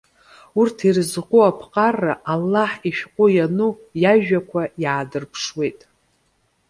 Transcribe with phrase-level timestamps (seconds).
[0.59, 5.79] Урҭ ирызку аԥҟара, Аллаҳ ишәҟәы иану иажәақәа иаадырԥшуеит.